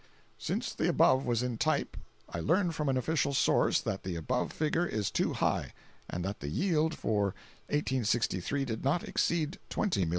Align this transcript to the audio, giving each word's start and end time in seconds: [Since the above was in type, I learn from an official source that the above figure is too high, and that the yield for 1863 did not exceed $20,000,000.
[Since 0.39 0.73
the 0.73 0.89
above 0.89 1.27
was 1.27 1.43
in 1.43 1.59
type, 1.59 1.95
I 2.27 2.39
learn 2.39 2.71
from 2.71 2.89
an 2.89 2.97
official 2.97 3.35
source 3.35 3.79
that 3.81 4.01
the 4.01 4.15
above 4.15 4.51
figure 4.51 4.87
is 4.87 5.11
too 5.11 5.33
high, 5.33 5.73
and 6.09 6.25
that 6.25 6.39
the 6.39 6.49
yield 6.49 6.95
for 6.97 7.35
1863 7.69 8.65
did 8.65 8.83
not 8.83 9.03
exceed 9.07 9.59
$20,000,000. 9.69 10.09